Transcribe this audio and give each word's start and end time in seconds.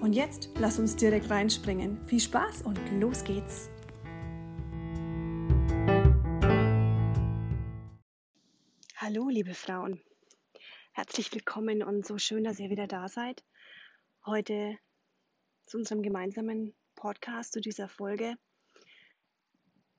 Und 0.00 0.14
jetzt 0.14 0.48
lass 0.58 0.78
uns 0.78 0.96
direkt 0.96 1.28
reinspringen. 1.28 2.02
Viel 2.06 2.20
Spaß 2.20 2.62
und 2.62 2.78
los 2.98 3.22
geht's! 3.22 3.68
Hallo, 8.96 9.28
liebe 9.28 9.52
Frauen. 9.52 10.00
Herzlich 10.92 11.30
willkommen 11.34 11.82
und 11.82 12.06
so 12.06 12.16
schön, 12.16 12.44
dass 12.44 12.58
ihr 12.58 12.70
wieder 12.70 12.86
da 12.86 13.08
seid. 13.08 13.44
Heute 14.24 14.78
zu 15.66 15.76
unserem 15.76 16.02
gemeinsamen 16.02 16.74
Podcast, 16.94 17.52
zu 17.52 17.60
dieser 17.60 17.88
Folge. 17.88 18.36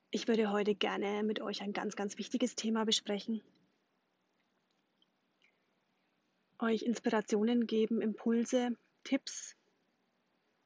Ich 0.09 0.27
würde 0.27 0.51
heute 0.51 0.73
gerne 0.73 1.21
mit 1.21 1.41
euch 1.41 1.61
ein 1.61 1.73
ganz, 1.73 1.95
ganz 1.95 2.17
wichtiges 2.17 2.55
Thema 2.55 2.85
besprechen. 2.85 3.43
Euch 6.57 6.81
Inspirationen 6.81 7.67
geben, 7.67 8.01
Impulse, 8.01 8.75
Tipps, 9.03 9.55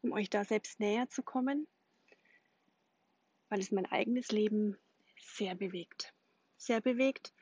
um 0.06 0.14
euch 0.14 0.30
da 0.30 0.46
selbst 0.46 0.80
näher 0.80 1.10
zu 1.10 1.24
kommen, 1.24 1.68
weil 3.50 3.60
es 3.60 3.72
mein 3.72 3.88
eigenes 3.88 4.32
Leben 4.32 4.78
sehr 5.20 5.56
bewegt. 5.56 6.14
Sehr 6.58 6.80
bewegt, 6.80 7.34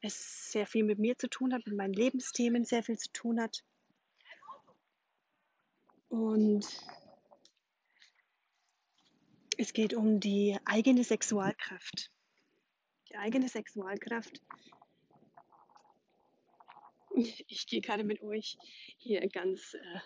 es 0.00 0.50
sehr 0.50 0.66
viel 0.66 0.84
mit 0.84 0.98
mir 0.98 1.16
zu 1.16 1.28
tun 1.28 1.54
hat, 1.54 1.64
mit 1.64 1.76
meinen 1.76 1.94
Lebensthemen 1.94 2.64
sehr 2.64 2.82
viel 2.82 2.98
zu 2.98 3.10
tun 3.12 3.40
hat. 3.40 3.64
Und 6.08 6.66
es 9.56 9.72
geht 9.72 9.94
um 9.94 10.18
die 10.18 10.58
eigene 10.64 11.04
Sexualkraft. 11.04 12.10
Die 13.08 13.16
eigene 13.16 13.48
Sexualkraft. 13.48 14.42
Ich 17.14 17.66
gehe 17.66 17.80
gerade 17.80 18.04
mit 18.04 18.22
euch 18.22 18.58
hier 18.98 19.26
ganz 19.28 19.74
äh, 19.74 20.00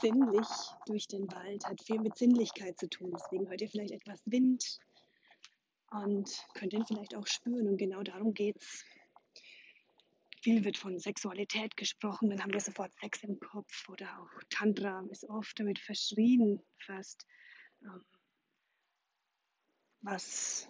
sinnlich 0.00 0.46
durch 0.86 1.06
den 1.06 1.30
Wald, 1.32 1.64
hat 1.64 1.82
viel 1.82 2.00
mit 2.00 2.16
Sinnlichkeit 2.16 2.78
zu 2.78 2.88
tun. 2.88 3.12
Deswegen 3.14 3.48
hört 3.48 3.60
ihr 3.60 3.68
vielleicht 3.68 3.92
etwas 3.92 4.20
Wind 4.26 4.78
und 5.90 6.30
könnt 6.54 6.72
ihn 6.72 6.86
vielleicht 6.86 7.14
auch 7.14 7.26
spüren. 7.26 7.68
Und 7.68 7.76
genau 7.76 8.02
darum 8.02 8.34
geht 8.34 8.56
es. 8.56 8.84
Viel 10.42 10.64
wird 10.64 10.76
von 10.76 10.98
Sexualität 10.98 11.76
gesprochen, 11.76 12.30
dann 12.30 12.42
haben 12.42 12.52
wir 12.52 12.58
sofort 12.58 12.92
Sex 13.00 13.22
im 13.22 13.38
Kopf 13.38 13.88
oder 13.88 14.08
auch 14.18 14.42
Tantra 14.50 15.04
ist 15.08 15.24
oft 15.28 15.56
damit 15.60 15.78
verschrien, 15.78 16.60
fast, 16.84 17.24
ähm, 17.84 18.04
was 20.00 20.68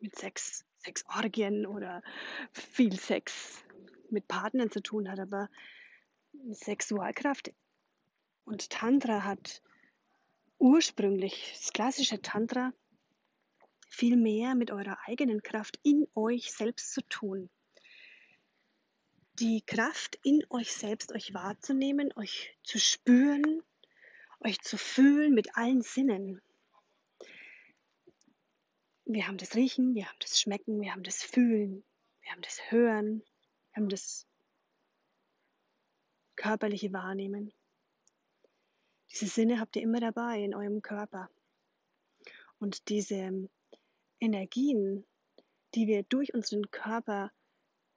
mit 0.00 0.16
Sex, 0.16 0.64
Sexorgien 0.78 1.66
oder 1.66 2.04
viel 2.52 2.92
Sex 2.98 3.64
mit 4.10 4.28
Partnern 4.28 4.70
zu 4.70 4.80
tun 4.80 5.10
hat. 5.10 5.18
Aber 5.18 5.48
Sexualkraft 6.50 7.52
und 8.44 8.70
Tantra 8.70 9.24
hat 9.24 9.62
ursprünglich, 10.58 11.52
das 11.54 11.72
klassische 11.72 12.20
Tantra, 12.20 12.72
viel 13.88 14.16
mehr 14.16 14.54
mit 14.54 14.70
eurer 14.70 14.98
eigenen 15.06 15.42
Kraft 15.42 15.78
in 15.82 16.06
euch 16.14 16.52
selbst 16.52 16.92
zu 16.92 17.02
tun. 17.08 17.50
Die 19.34 19.62
Kraft 19.62 20.18
in 20.22 20.42
euch 20.50 20.72
selbst, 20.72 21.12
euch 21.12 21.32
wahrzunehmen, 21.32 22.12
euch 22.16 22.56
zu 22.64 22.78
spüren, 22.78 23.62
euch 24.40 24.60
zu 24.60 24.76
fühlen 24.76 25.34
mit 25.34 25.56
allen 25.56 25.82
Sinnen. 25.82 26.40
Wir 29.04 29.26
haben 29.26 29.38
das 29.38 29.54
Riechen, 29.54 29.94
wir 29.94 30.06
haben 30.06 30.18
das 30.20 30.40
Schmecken, 30.40 30.80
wir 30.80 30.92
haben 30.92 31.02
das 31.02 31.22
Fühlen, 31.22 31.84
wir 32.20 32.32
haben 32.32 32.42
das 32.42 32.70
Hören, 32.70 33.22
wir 33.72 33.82
haben 33.82 33.88
das 33.88 34.27
körperliche 36.38 36.92
Wahrnehmen. 36.92 37.52
Diese 39.10 39.26
Sinne 39.26 39.60
habt 39.60 39.76
ihr 39.76 39.82
immer 39.82 40.00
dabei 40.00 40.42
in 40.42 40.54
eurem 40.54 40.80
Körper. 40.80 41.28
Und 42.58 42.88
diese 42.88 43.48
Energien, 44.20 45.04
die 45.74 45.86
wir 45.86 46.04
durch 46.04 46.32
unseren 46.34 46.70
Körper 46.70 47.32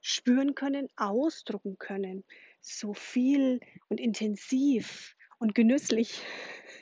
spüren 0.01 0.55
können, 0.55 0.89
ausdrucken 0.95 1.77
können, 1.77 2.23
so 2.61 2.93
viel 2.93 3.59
und 3.89 3.99
intensiv 3.99 5.15
und 5.37 5.53
genüsslich 5.53 6.21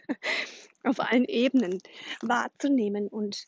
auf 0.84 1.00
allen 1.00 1.26
Ebenen 1.26 1.80
wahrzunehmen 2.22 3.08
und 3.10 3.48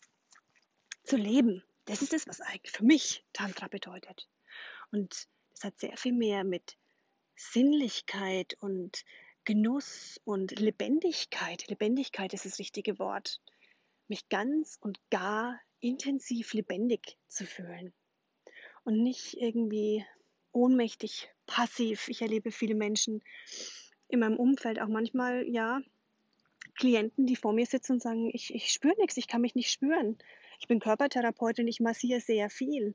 zu 1.04 1.16
leben. 1.16 1.64
Das 1.86 2.02
ist 2.02 2.14
es, 2.14 2.28
was 2.28 2.42
eigentlich 2.42 2.72
für 2.72 2.84
mich 2.84 3.24
Tantra 3.34 3.68
bedeutet. 3.68 4.30
Und 4.92 5.28
das 5.52 5.64
hat 5.64 5.80
sehr 5.80 5.96
viel 5.98 6.14
mehr 6.14 6.44
mit 6.44 6.78
Sinnlichkeit 7.42 8.56
und 8.60 9.04
Genuss 9.46 10.22
und 10.24 10.60
Lebendigkeit, 10.60 11.68
Lebendigkeit 11.68 12.34
ist 12.34 12.46
das 12.46 12.60
richtige 12.60 13.00
Wort, 13.00 13.42
mich 14.08 14.30
ganz 14.30 14.78
und 14.80 15.00
gar 15.10 15.60
intensiv 15.80 16.54
lebendig 16.54 17.18
zu 17.28 17.46
fühlen 17.46 17.94
und 18.84 19.02
nicht 19.02 19.34
irgendwie 19.34 20.06
ohnmächtig, 20.52 21.30
passiv. 21.48 22.08
Ich 22.10 22.22
erlebe 22.22 22.52
viele 22.52 22.76
Menschen 22.76 23.24
in 24.08 24.20
meinem 24.20 24.38
Umfeld 24.38 24.80
auch 24.80 24.88
manchmal, 24.88 25.48
ja, 25.48 25.82
Klienten, 26.76 27.26
die 27.26 27.36
vor 27.36 27.54
mir 27.54 27.66
sitzen 27.66 27.94
und 27.94 28.02
sagen, 28.02 28.30
ich, 28.34 28.54
ich 28.54 28.72
spüre 28.72 28.96
nichts, 29.00 29.18
ich 29.18 29.28
kann 29.28 29.42
mich 29.42 29.56
nicht 29.56 29.72
spüren. 29.72 30.18
Ich 30.60 30.68
bin 30.68 30.80
Körpertherapeutin, 30.80 31.68
ich 31.68 31.80
massiere 31.80 32.22
sehr 32.22 32.50
viel. 32.50 32.94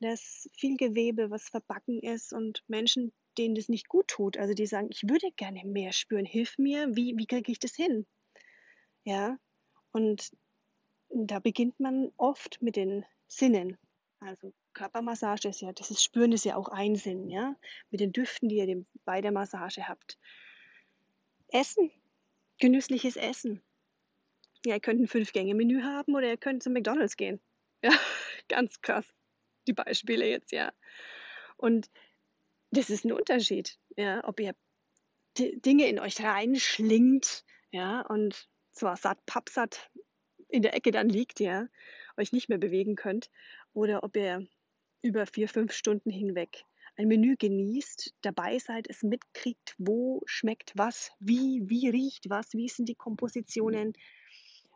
Da 0.00 0.12
ist 0.12 0.50
viel 0.52 0.76
Gewebe, 0.76 1.30
was 1.30 1.48
verbacken 1.48 2.00
ist 2.00 2.32
und 2.32 2.64
Menschen, 2.66 3.12
denen 3.34 3.54
das 3.54 3.68
nicht 3.68 3.88
gut 3.88 4.08
tut. 4.08 4.36
Also 4.36 4.54
die 4.54 4.66
sagen, 4.66 4.88
ich 4.90 5.02
würde 5.08 5.30
gerne 5.36 5.64
mehr 5.64 5.92
spüren, 5.92 6.24
hilf 6.24 6.58
mir, 6.58 6.94
wie, 6.94 7.14
wie 7.16 7.26
kriege 7.26 7.50
ich 7.52 7.58
das 7.58 7.74
hin? 7.74 8.06
Ja, 9.04 9.38
und 9.92 10.30
da 11.10 11.38
beginnt 11.38 11.78
man 11.78 12.10
oft 12.16 12.60
mit 12.62 12.76
den 12.76 13.04
Sinnen. 13.28 13.76
Also 14.20 14.52
Körpermassage 14.72 15.48
ist 15.48 15.60
ja, 15.60 15.72
das 15.72 15.90
ist 15.90 16.02
Spüren 16.02 16.32
ist 16.32 16.44
ja 16.44 16.56
auch 16.56 16.68
ein 16.68 16.96
Sinn, 16.96 17.30
ja, 17.30 17.56
mit 17.90 18.00
den 18.00 18.12
Düften, 18.12 18.48
die 18.48 18.56
ihr 18.56 18.84
bei 19.04 19.20
der 19.20 19.32
Massage 19.32 19.86
habt. 19.88 20.18
Essen, 21.48 21.90
genüssliches 22.58 23.16
Essen. 23.16 23.62
Ja, 24.64 24.74
ihr 24.74 24.80
könnt 24.80 25.00
ein 25.00 25.08
Fünf-Gänge-Menü 25.08 25.82
haben 25.82 26.14
oder 26.14 26.28
ihr 26.28 26.36
könnt 26.36 26.62
zum 26.62 26.72
McDonalds 26.72 27.16
gehen. 27.16 27.40
Ja, 27.82 27.90
ganz 28.48 28.80
krass. 28.80 29.06
Die 29.66 29.72
Beispiele 29.72 30.26
jetzt, 30.26 30.52
ja. 30.52 30.72
Und 31.56 31.90
das 32.76 32.90
ist 32.90 33.04
ein 33.04 33.12
Unterschied, 33.12 33.78
ja, 33.96 34.22
ob 34.24 34.40
ihr 34.40 34.54
Dinge 35.38 35.88
in 35.88 35.98
euch 35.98 36.22
reinschlingt, 36.22 37.44
ja, 37.72 38.02
und 38.02 38.48
zwar 38.72 38.96
satt, 38.96 39.24
pappsatt 39.26 39.90
in 40.48 40.62
der 40.62 40.74
Ecke 40.74 40.90
dann 40.90 41.08
liegt, 41.08 41.40
ja, 41.40 41.66
euch 42.16 42.32
nicht 42.32 42.48
mehr 42.48 42.58
bewegen 42.58 42.94
könnt, 42.94 43.30
oder 43.72 44.04
ob 44.04 44.16
ihr 44.16 44.46
über 45.02 45.26
vier, 45.26 45.48
fünf 45.48 45.72
Stunden 45.72 46.10
hinweg 46.10 46.64
ein 46.96 47.08
Menü 47.08 47.36
genießt, 47.36 48.14
dabei 48.22 48.58
seid, 48.58 48.88
es 48.88 49.02
mitkriegt, 49.02 49.74
wo 49.78 50.22
schmeckt 50.26 50.72
was, 50.76 51.10
wie, 51.18 51.62
wie 51.64 51.88
riecht 51.88 52.30
was, 52.30 52.52
wie 52.52 52.68
sind 52.68 52.88
die 52.88 52.94
Kompositionen, 52.94 53.94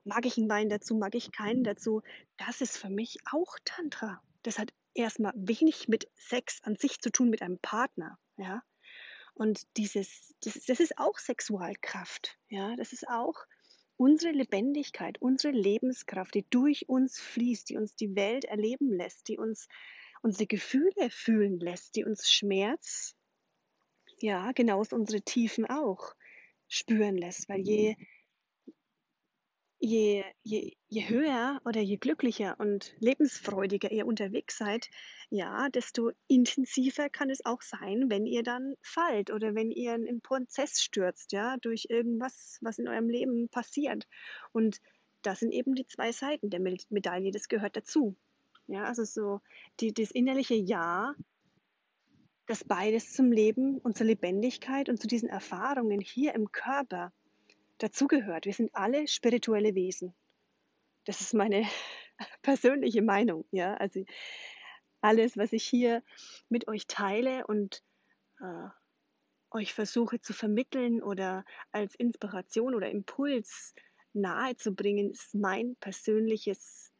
mag 0.04 0.26
ich 0.26 0.36
einen 0.38 0.48
Wein 0.48 0.68
dazu, 0.68 0.96
mag 0.96 1.14
ich 1.14 1.32
keinen 1.32 1.64
dazu. 1.64 2.02
Das 2.36 2.60
ist 2.60 2.76
für 2.76 2.90
mich 2.90 3.18
auch 3.30 3.56
Tantra. 3.64 4.20
Das 4.42 4.58
hat 4.58 4.72
erstmal 4.98 5.32
wenig 5.36 5.88
mit 5.88 6.08
Sex 6.14 6.60
an 6.62 6.76
sich 6.76 7.00
zu 7.00 7.10
tun, 7.10 7.30
mit 7.30 7.42
einem 7.42 7.58
Partner, 7.58 8.18
ja. 8.36 8.62
Und 9.34 9.62
dieses, 9.76 10.34
das, 10.40 10.64
das 10.64 10.80
ist 10.80 10.98
auch 10.98 11.18
Sexualkraft, 11.18 12.38
ja. 12.48 12.74
Das 12.76 12.92
ist 12.92 13.08
auch 13.08 13.46
unsere 13.96 14.32
Lebendigkeit, 14.32 15.20
unsere 15.20 15.52
Lebenskraft, 15.52 16.34
die 16.34 16.46
durch 16.50 16.88
uns 16.88 17.18
fließt, 17.20 17.68
die 17.68 17.76
uns 17.76 17.96
die 17.96 18.14
Welt 18.14 18.44
erleben 18.44 18.92
lässt, 18.92 19.28
die 19.28 19.38
uns 19.38 19.68
unsere 20.22 20.46
Gefühle 20.46 21.10
fühlen 21.10 21.58
lässt, 21.58 21.96
die 21.96 22.04
uns 22.04 22.30
Schmerz, 22.30 23.14
ja, 24.20 24.52
genauso 24.52 24.96
unsere 24.96 25.22
Tiefen 25.22 25.66
auch 25.66 26.14
spüren 26.68 27.16
lässt, 27.16 27.48
weil 27.48 27.60
je 27.60 27.96
je, 29.80 30.24
je, 30.42 30.76
je 30.88 31.08
höher 31.08 31.60
oder 31.64 31.80
je 31.80 31.96
glücklicher 31.96 32.58
und 32.58 32.94
lebensfreudiger 32.98 33.90
ihr 33.92 34.06
unterwegs 34.06 34.58
seid, 34.58 34.88
ja, 35.30 35.68
desto 35.68 36.10
intensiver 36.26 37.08
kann 37.08 37.30
es 37.30 37.44
auch 37.44 37.62
sein, 37.62 38.06
wenn 38.08 38.26
ihr 38.26 38.42
dann 38.42 38.74
fallt 38.82 39.30
oder 39.30 39.54
wenn 39.54 39.70
ihr 39.70 39.94
in 39.94 40.08
einen 40.08 40.20
Prozess 40.20 40.80
stürzt, 40.80 41.32
ja, 41.32 41.56
durch 41.58 41.86
irgendwas, 41.88 42.58
was 42.60 42.78
in 42.78 42.88
eurem 42.88 43.08
Leben 43.08 43.48
passiert. 43.48 44.06
Und 44.52 44.78
das 45.22 45.40
sind 45.40 45.52
eben 45.52 45.74
die 45.74 45.86
zwei 45.86 46.12
Seiten 46.12 46.50
der 46.50 46.60
Medaille, 46.60 47.30
das 47.30 47.48
gehört 47.48 47.76
dazu. 47.76 48.16
Ja, 48.66 48.84
also 48.84 49.04
so 49.04 49.40
die, 49.80 49.94
das 49.94 50.10
innerliche 50.10 50.54
Ja, 50.54 51.14
das 52.46 52.64
beides 52.64 53.12
zum 53.12 53.30
Leben 53.30 53.78
und 53.78 53.96
zur 53.96 54.06
Lebendigkeit 54.06 54.88
und 54.88 55.00
zu 55.00 55.06
diesen 55.06 55.28
Erfahrungen 55.28 56.00
hier 56.00 56.34
im 56.34 56.50
Körper 56.50 57.12
dazugehört. 57.78 58.46
Wir 58.46 58.52
sind 58.52 58.74
alle 58.74 59.08
spirituelle 59.08 59.74
Wesen. 59.74 60.14
Das 61.04 61.20
ist 61.20 61.34
meine 61.34 61.66
persönliche 62.42 63.02
Meinung. 63.02 63.44
Ja, 63.50 63.74
also 63.74 64.04
alles, 65.00 65.36
was 65.36 65.52
ich 65.52 65.64
hier 65.64 66.02
mit 66.48 66.68
euch 66.68 66.86
teile 66.86 67.46
und 67.46 67.82
äh, 68.40 68.68
euch 69.50 69.72
versuche 69.72 70.20
zu 70.20 70.32
vermitteln 70.32 71.02
oder 71.02 71.44
als 71.72 71.94
Inspiration 71.94 72.74
oder 72.74 72.90
Impuls 72.90 73.74
nahezubringen, 74.12 75.10
ist 75.10 75.34
mein 75.34 75.76
persönliches 75.76 76.92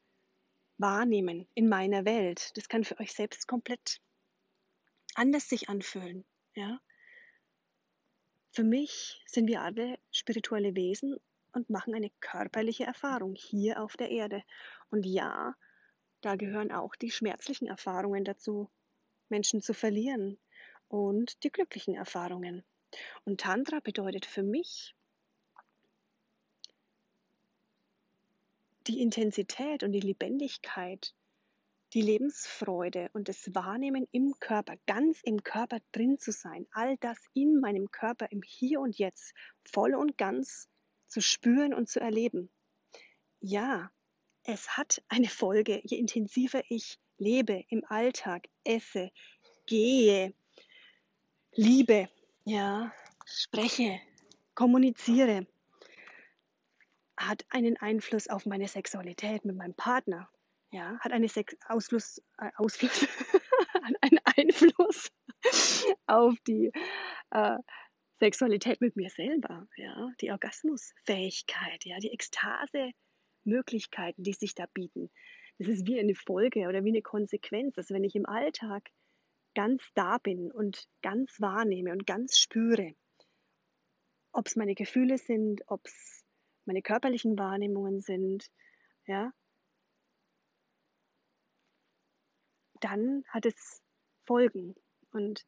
Wahrnehmen 0.79 1.49
in 1.55 1.69
meiner 1.69 2.05
Welt. 2.05 2.57
Das 2.57 2.69
kann 2.69 2.85
für 2.85 2.99
euch 3.01 3.13
selbst 3.13 3.49
komplett 3.49 4.01
anders 5.15 5.49
sich 5.49 5.69
anfühlen. 5.69 6.25
Ja? 6.55 6.81
Für 8.59 8.65
mich 8.65 9.23
sind 9.25 9.47
wir 9.47 9.63
alle 9.63 10.01
spirituelle 10.11 10.75
Wesen 10.75 11.17
und 11.53 11.71
machen 11.71 11.95
eine 11.95 12.11
körperliche 12.19 12.83
Erfahrung 12.83 13.37
hier 13.37 13.81
auf 13.81 13.97
der 13.97 14.11
Erde. 14.11 14.43
Und 14.91 15.07
ja, 15.07 15.55
da 16.23 16.35
gehören 16.35 16.73
auch 16.73 16.97
die 16.97 17.13
schmerzlichen 17.13 17.69
Erfahrungen 17.69 18.25
dazu, 18.25 18.69
Menschen 19.29 19.63
zu 19.63 19.75
verlieren 19.75 20.39
und 20.89 21.45
die 21.45 21.51
glücklichen 21.51 21.95
Erfahrungen. 21.95 22.65
Und 23.25 23.43
Tantra 23.43 23.79
bedeutet 23.79 24.27
für 24.27 24.43
mich 24.43 24.97
die 28.89 29.01
Intensität 29.01 29.85
und 29.85 29.93
die 29.93 30.01
Lebendigkeit 30.01 31.15
die 31.95 32.03
Lebensfreude 32.03 33.11
und 33.13 33.29
das 33.29 33.55
Wahrnehmen 33.55 34.07
im 34.13 34.35
Körper, 34.41 34.77
ganz 34.87 35.21
im 35.23 35.43
Körper 35.43 35.79
drin 35.93 36.19
zu 36.19 36.33
sein, 36.33 36.67
all 36.73 36.97
das 36.99 37.19
in 37.35 37.61
meinem 37.61 37.91
Körper 37.91 38.31
im 38.31 38.43
Hier 38.43 38.81
und 38.81 38.99
Jetzt 38.99 39.33
voll 39.65 39.95
und 39.95 40.19
ganz 40.19 40.69
zu 41.07 41.21
spüren 41.21 41.73
und 41.73 41.89
zu 41.89 42.01
erleben. 42.01 42.51
Ja, 43.41 43.91
es 44.43 44.77
hat 44.77 45.03
eine 45.09 45.29
Folge, 45.29 45.81
je 45.85 45.99
intensiver 45.99 46.63
ich 46.69 46.99
lebe 47.19 47.65
im 47.69 47.85
Alltag, 47.89 48.49
esse, 48.65 49.11
gehe, 49.67 50.35
liebe, 51.53 52.09
ja, 52.45 52.93
spreche, 53.27 54.01
kommuniziere, 54.55 55.47
hat 57.17 57.45
einen 57.49 57.77
Einfluss 57.77 58.29
auf 58.29 58.47
meine 58.47 58.69
Sexualität 58.69 59.45
mit 59.45 59.57
meinem 59.57 59.75
Partner, 59.75 60.31
ja, 60.71 60.99
hat 61.01 61.13
eine 61.13 61.29
Sex 61.29 61.57
Ausfluss, 61.67 62.23
äh, 62.39 62.51
Ausfluss 62.57 63.07
einen 64.01 64.19
Einfluss 64.25 65.11
auf 66.07 66.35
die 66.47 66.73
äh, 67.31 67.59
Sexualität 68.19 68.81
mit 68.81 68.97
mir 68.97 69.11
selber, 69.11 69.69
ja, 69.77 70.11
die 70.21 70.31
Orgasmusfähigkeit, 70.31 71.85
ja, 71.85 71.99
die 71.99 72.11
Ekstase-Möglichkeiten, 72.11 74.25
die 74.25 74.33
sich 74.33 74.55
da 74.55 74.67
bieten. 74.75 75.11
Das 75.59 75.69
ist 75.69 75.87
wie 75.87 75.99
eine 75.99 76.15
Folge 76.15 76.69
oder 76.69 76.85
wie 76.85 76.91
eine 76.91 77.03
Konsequenz, 77.03 77.75
dass 77.75 77.91
wenn 77.91 78.05
ich 78.05 78.15
im 78.15 78.27
Alltag 78.27 78.91
ganz 79.55 79.83
da 79.95 80.19
bin 80.19 80.53
und 80.53 80.87
ganz 81.03 81.41
wahrnehme 81.41 81.93
und 81.93 82.07
ganz 82.07 82.39
spüre, 82.39 82.95
ob 84.33 84.47
es 84.47 84.57
meine 84.57 84.75
Gefühle 84.75 85.19
sind, 85.19 85.63
ob 85.67 85.85
es 85.85 86.25
meine 86.65 86.83
körperlichen 86.83 87.39
Wahrnehmungen 87.39 88.01
sind, 88.01 88.47
ja, 89.07 89.33
dann 92.81 93.25
hat 93.29 93.47
es 93.47 93.83
Folgen 94.25 94.75
und 95.13 95.47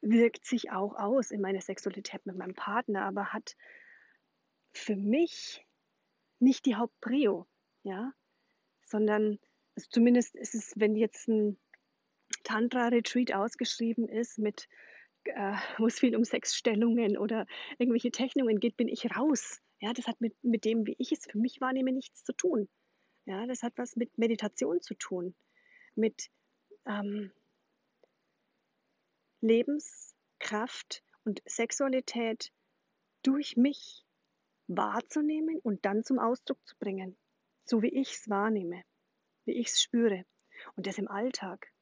wirkt 0.00 0.44
sich 0.44 0.70
auch 0.70 0.94
aus 0.94 1.30
in 1.30 1.40
meiner 1.40 1.60
Sexualität 1.60 2.24
mit 2.26 2.36
meinem 2.36 2.54
Partner, 2.54 3.04
aber 3.04 3.32
hat 3.32 3.56
für 4.72 4.96
mich 4.96 5.66
nicht 6.38 6.66
die 6.66 6.76
Hauptprio, 6.76 7.46
ja, 7.82 8.12
sondern 8.84 9.38
also 9.74 9.88
zumindest 9.90 10.36
ist 10.36 10.54
es, 10.54 10.72
wenn 10.76 10.94
jetzt 10.94 11.28
ein 11.28 11.58
Tantra-Retreat 12.44 13.32
ausgeschrieben 13.32 14.08
ist, 14.08 14.38
mit, 14.38 14.68
äh, 15.24 15.54
wo 15.78 15.86
es 15.86 15.98
viel 15.98 16.16
um 16.16 16.24
Sexstellungen 16.24 17.16
oder 17.16 17.46
irgendwelche 17.78 18.10
Technungen 18.10 18.60
geht, 18.60 18.76
bin 18.76 18.88
ich 18.88 19.16
raus. 19.16 19.60
Ja, 19.80 19.92
das 19.92 20.06
hat 20.06 20.20
mit, 20.20 20.34
mit 20.42 20.64
dem, 20.64 20.86
wie 20.86 20.96
ich 20.98 21.12
es 21.12 21.26
für 21.26 21.38
mich 21.38 21.60
wahrnehme, 21.60 21.92
nichts 21.92 22.24
zu 22.24 22.32
tun. 22.32 22.68
Ja, 23.24 23.46
das 23.46 23.62
hat 23.62 23.74
was 23.76 23.96
mit 23.96 24.16
Meditation 24.18 24.80
zu 24.80 24.94
tun 24.94 25.34
mit 25.98 26.30
ähm, 26.86 27.32
Lebenskraft 29.40 31.02
und 31.24 31.42
Sexualität 31.44 32.52
durch 33.22 33.56
mich 33.56 34.06
wahrzunehmen 34.68 35.58
und 35.60 35.84
dann 35.84 36.04
zum 36.04 36.18
Ausdruck 36.18 36.64
zu 36.66 36.76
bringen, 36.78 37.16
so 37.64 37.82
wie 37.82 37.88
ich 37.94 38.12
es 38.12 38.28
wahrnehme, 38.28 38.82
wie 39.44 39.52
ich 39.52 39.68
es 39.68 39.82
spüre 39.82 40.24
und 40.76 40.86
das 40.86 40.98
im 40.98 41.08
Alltag, 41.08 41.72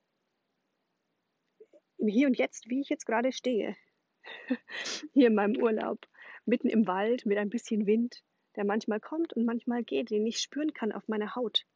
im 1.99 2.09
Hier 2.09 2.27
und 2.27 2.39
Jetzt, 2.39 2.69
wie 2.69 2.81
ich 2.81 2.89
jetzt 2.89 3.07
gerade 3.07 3.33
stehe, 3.33 3.77
hier 5.13 5.29
in 5.29 5.35
meinem 5.35 5.57
Urlaub, 5.57 6.07
mitten 6.45 6.69
im 6.69 6.87
Wald 6.87 7.27
mit 7.27 7.39
ein 7.39 7.51
bisschen 7.51 7.87
Wind, 7.87 8.23
der 8.55 8.65
manchmal 8.65 9.01
kommt 9.01 9.33
und 9.35 9.45
manchmal 9.45 9.83
geht, 9.83 10.11
den 10.11 10.27
ich 10.27 10.39
spüren 10.39 10.73
kann 10.73 10.93
auf 10.93 11.09
meiner 11.09 11.35
Haut. 11.35 11.67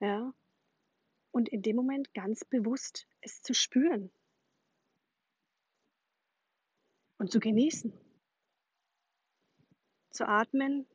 Ja, 0.00 0.32
und 1.40 1.48
in 1.48 1.62
dem 1.62 1.74
Moment 1.74 2.12
ganz 2.12 2.44
bewusst 2.44 3.06
es 3.22 3.40
zu 3.40 3.54
spüren. 3.54 4.12
Und 7.16 7.32
zu 7.32 7.40
genießen, 7.40 7.94
zu 10.10 10.28
atmen. 10.28 10.86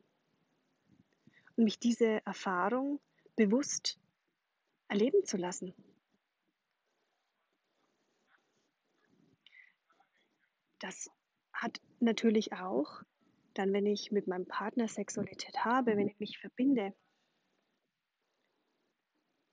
Und 1.57 1.63
mich 1.63 1.79
diese 1.79 2.23
Erfahrung 2.27 2.99
bewusst 3.35 3.99
erleben 4.87 5.25
zu 5.25 5.37
lassen. 5.37 5.73
Das 10.77 11.09
hat 11.53 11.81
natürlich 11.99 12.53
auch, 12.53 13.01
dann 13.55 13.73
wenn 13.73 13.87
ich 13.87 14.11
mit 14.11 14.27
meinem 14.27 14.45
Partner 14.45 14.87
Sexualität 14.87 15.65
habe, 15.65 15.97
wenn 15.97 16.07
ich 16.07 16.19
mich 16.19 16.37
verbinde, 16.37 16.93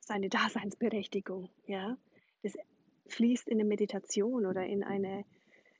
seine 0.04 0.28
Daseinsberechtigung. 0.28 1.50
Ja? 1.66 1.96
Das 2.42 2.54
fließt 3.08 3.48
in 3.48 3.60
eine 3.60 3.68
Meditation 3.68 4.46
oder 4.46 4.64
in, 4.66 4.84
eine, 4.84 5.24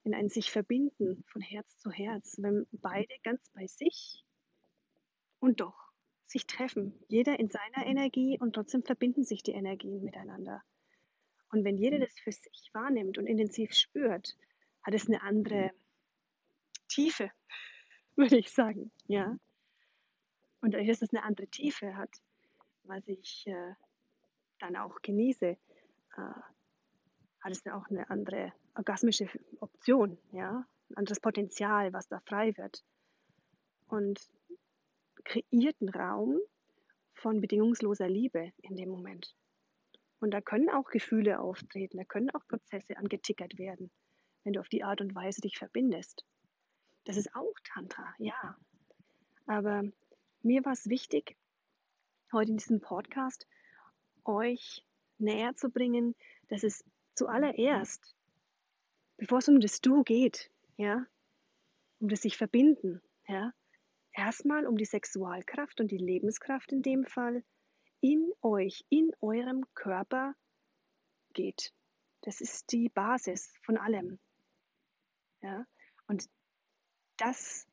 in 0.04 0.14
ein 0.14 0.28
sich 0.28 0.50
verbinden 0.50 1.24
von 1.26 1.42
Herz 1.42 1.78
zu 1.78 1.90
Herz, 1.90 2.36
wenn 2.38 2.66
beide 2.72 3.14
ganz 3.22 3.48
bei 3.50 3.66
sich 3.66 4.24
und 5.40 5.60
doch 5.60 5.92
sich 6.26 6.46
treffen, 6.46 6.98
jeder 7.08 7.38
in 7.38 7.50
seiner 7.50 7.86
Energie 7.86 8.38
und 8.40 8.54
trotzdem 8.54 8.82
verbinden 8.82 9.24
sich 9.24 9.42
die 9.42 9.52
Energien 9.52 10.02
miteinander. 10.02 10.62
Und 11.50 11.64
wenn 11.64 11.76
jeder 11.76 11.98
das 11.98 12.18
für 12.18 12.32
sich 12.32 12.70
wahrnimmt 12.72 13.18
und 13.18 13.26
intensiv 13.26 13.74
spürt, 13.74 14.36
hat 14.82 14.94
es 14.94 15.06
eine 15.06 15.22
andere 15.22 15.70
Tiefe, 16.88 17.30
würde 18.16 18.38
ich 18.38 18.50
sagen, 18.50 18.90
ja. 19.06 19.36
Und 20.62 20.72
dadurch, 20.72 20.88
dass 20.88 21.02
es 21.02 21.12
eine 21.12 21.24
andere 21.24 21.48
Tiefe 21.48 21.96
hat, 21.96 22.10
was 22.84 23.06
ich 23.06 23.46
äh, 23.46 23.74
dann 24.62 24.76
auch 24.76 25.02
genieße, 25.02 25.46
äh, 25.46 25.56
hat 26.16 27.52
es 27.52 27.66
auch 27.66 27.88
eine 27.88 28.08
andere 28.10 28.52
orgasmische 28.74 29.28
Option, 29.60 30.18
ja, 30.32 30.64
ein 30.90 30.96
anderes 30.96 31.20
Potenzial, 31.20 31.92
was 31.92 32.08
da 32.08 32.20
frei 32.20 32.56
wird. 32.56 32.84
Und 33.88 34.30
kreiert 35.24 35.76
einen 35.80 35.90
Raum 35.90 36.38
von 37.14 37.40
bedingungsloser 37.40 38.08
Liebe 38.08 38.52
in 38.62 38.76
dem 38.76 38.88
Moment. 38.88 39.34
Und 40.20 40.30
da 40.30 40.40
können 40.40 40.70
auch 40.70 40.90
Gefühle 40.90 41.40
auftreten, 41.40 41.98
da 41.98 42.04
können 42.04 42.30
auch 42.30 42.46
Prozesse 42.46 42.96
angetickert 42.96 43.58
werden, 43.58 43.90
wenn 44.44 44.52
du 44.52 44.60
auf 44.60 44.68
die 44.68 44.84
Art 44.84 45.00
und 45.00 45.14
Weise 45.14 45.40
dich 45.40 45.58
verbindest. 45.58 46.24
Das 47.04 47.16
ist 47.16 47.34
auch 47.34 47.54
Tantra, 47.64 48.14
ja. 48.18 48.56
Aber 49.46 49.82
mir 50.42 50.64
war 50.64 50.72
es 50.72 50.88
wichtig, 50.88 51.36
heute 52.32 52.52
in 52.52 52.56
diesem 52.56 52.80
Podcast 52.80 53.46
euch 54.24 54.84
näher 55.18 55.54
zu 55.54 55.70
bringen, 55.70 56.14
dass 56.48 56.62
es 56.62 56.84
zuallererst, 57.14 58.14
bevor 59.16 59.38
es 59.38 59.48
um 59.48 59.60
das 59.60 59.80
Du 59.80 60.02
geht, 60.02 60.50
ja, 60.76 61.06
um 62.00 62.08
das 62.08 62.22
sich 62.22 62.36
verbinden, 62.36 63.00
ja, 63.28 63.52
erstmal 64.12 64.66
um 64.66 64.76
die 64.76 64.84
Sexualkraft 64.84 65.80
und 65.80 65.90
die 65.90 65.98
Lebenskraft 65.98 66.72
in 66.72 66.82
dem 66.82 67.04
Fall 67.04 67.44
in 68.00 68.32
euch, 68.42 68.84
in 68.88 69.12
eurem 69.20 69.64
Körper 69.74 70.34
geht. 71.32 71.72
Das 72.22 72.40
ist 72.40 72.72
die 72.72 72.88
Basis 72.88 73.52
von 73.62 73.76
allem. 73.76 74.18
Ja? 75.40 75.66
Und 76.06 76.28
das 77.16 77.66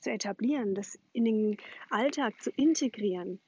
zu 0.00 0.10
etablieren, 0.10 0.74
das 0.74 0.98
in 1.12 1.24
den 1.24 1.56
Alltag 1.90 2.40
zu 2.40 2.50
integrieren, 2.50 3.40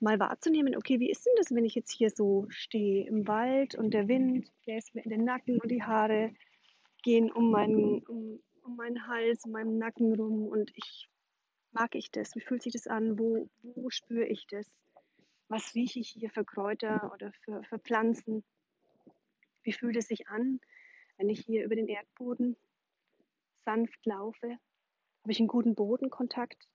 mal 0.00 0.18
wahrzunehmen, 0.20 0.76
okay, 0.76 1.00
wie 1.00 1.10
ist 1.10 1.26
denn 1.26 1.32
das, 1.36 1.54
wenn 1.54 1.64
ich 1.64 1.74
jetzt 1.74 1.92
hier 1.92 2.10
so 2.10 2.46
stehe 2.48 3.06
im 3.06 3.26
Wald 3.26 3.74
und 3.74 3.92
der 3.92 4.08
Wind 4.08 4.50
bläst 4.64 4.94
mir 4.94 5.04
in 5.04 5.10
den 5.10 5.24
Nacken 5.24 5.60
und 5.60 5.70
die 5.70 5.82
Haare 5.82 6.32
gehen 7.02 7.32
um 7.32 7.50
meinen, 7.50 8.04
um, 8.06 8.40
um 8.62 8.76
meinen 8.76 9.06
Hals, 9.08 9.44
um 9.44 9.52
meinen 9.52 9.78
Nacken 9.78 10.14
rum 10.14 10.46
und 10.46 10.70
ich 10.74 11.08
mag 11.72 11.94
ich 11.94 12.10
das? 12.10 12.34
Wie 12.34 12.40
fühlt 12.40 12.62
sich 12.62 12.72
das 12.72 12.86
an? 12.86 13.18
Wo, 13.18 13.48
wo 13.62 13.90
spüre 13.90 14.26
ich 14.26 14.46
das? 14.46 14.66
Was 15.48 15.74
rieche 15.74 16.00
ich 16.00 16.10
hier 16.10 16.30
für 16.30 16.44
Kräuter 16.44 17.10
oder 17.14 17.32
für, 17.44 17.62
für 17.64 17.78
Pflanzen? 17.78 18.44
Wie 19.62 19.72
fühlt 19.72 19.96
es 19.96 20.08
sich 20.08 20.28
an, 20.28 20.60
wenn 21.16 21.28
ich 21.28 21.40
hier 21.40 21.64
über 21.64 21.74
den 21.74 21.88
Erdboden 21.88 22.56
sanft 23.64 24.04
laufe? 24.06 24.58
Habe 25.22 25.32
ich 25.32 25.38
einen 25.40 25.48
guten 25.48 25.74
Bodenkontakt? 25.74 26.68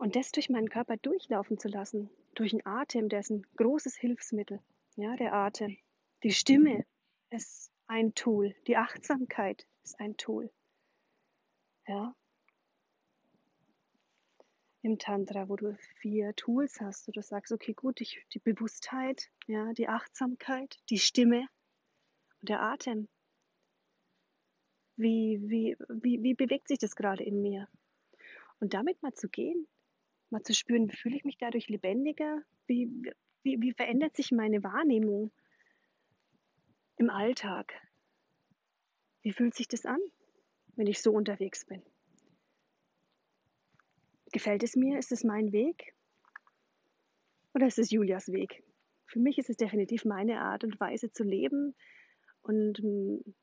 Und 0.00 0.16
das 0.16 0.32
durch 0.32 0.48
meinen 0.48 0.70
Körper 0.70 0.96
durchlaufen 0.96 1.58
zu 1.58 1.68
lassen, 1.68 2.08
durch 2.34 2.52
den 2.52 2.64
Atem, 2.64 3.10
der 3.10 3.20
ist 3.20 3.28
ein 3.28 3.42
großes 3.56 3.96
Hilfsmittel. 3.96 4.58
Ja, 4.96 5.14
der 5.14 5.34
Atem. 5.34 5.76
Die 6.22 6.30
Stimme 6.30 6.86
ist 7.28 7.70
ein 7.86 8.14
Tool. 8.14 8.54
Die 8.66 8.78
Achtsamkeit 8.78 9.66
ist 9.84 10.00
ein 10.00 10.16
Tool. 10.16 10.50
Ja. 11.86 12.16
Im 14.80 14.98
Tantra, 14.98 15.50
wo 15.50 15.56
du 15.56 15.76
vier 16.00 16.34
Tools 16.34 16.80
hast, 16.80 17.06
wo 17.06 17.12
du 17.12 17.20
sagst, 17.20 17.52
okay, 17.52 17.74
gut, 17.74 18.00
ich, 18.00 18.24
die 18.32 18.38
Bewusstheit, 18.38 19.30
ja, 19.48 19.74
die 19.74 19.88
Achtsamkeit, 19.88 20.78
die 20.88 20.98
Stimme 20.98 21.46
und 22.40 22.48
der 22.48 22.62
Atem. 22.62 23.06
Wie, 24.96 25.42
wie, 25.42 25.76
wie, 25.90 26.22
wie 26.22 26.32
bewegt 26.32 26.68
sich 26.68 26.78
das 26.78 26.96
gerade 26.96 27.22
in 27.22 27.42
mir? 27.42 27.68
Und 28.60 28.72
damit 28.72 29.02
mal 29.02 29.12
zu 29.12 29.28
gehen, 29.28 29.66
mal 30.30 30.42
zu 30.42 30.54
spüren, 30.54 30.90
fühle 30.90 31.16
ich 31.16 31.24
mich 31.24 31.38
dadurch 31.38 31.68
lebendiger? 31.68 32.42
Wie, 32.66 32.90
wie, 33.42 33.60
wie 33.60 33.72
verändert 33.72 34.16
sich 34.16 34.32
meine 34.32 34.62
Wahrnehmung 34.62 35.32
im 36.96 37.10
Alltag? 37.10 37.72
Wie 39.22 39.32
fühlt 39.32 39.54
sich 39.54 39.68
das 39.68 39.84
an, 39.86 40.00
wenn 40.76 40.86
ich 40.86 41.02
so 41.02 41.12
unterwegs 41.12 41.64
bin? 41.64 41.82
Gefällt 44.32 44.62
es 44.62 44.76
mir? 44.76 44.98
Ist 44.98 45.12
es 45.12 45.24
mein 45.24 45.52
Weg? 45.52 45.94
Oder 47.54 47.66
ist 47.66 47.78
es 47.78 47.90
Julias 47.90 48.28
Weg? 48.28 48.62
Für 49.06 49.18
mich 49.18 49.38
ist 49.38 49.50
es 49.50 49.56
definitiv 49.56 50.04
meine 50.04 50.40
Art 50.40 50.62
und 50.62 50.78
Weise 50.78 51.10
zu 51.10 51.24
leben 51.24 51.74
und 52.42 52.78
hm, 52.78 53.34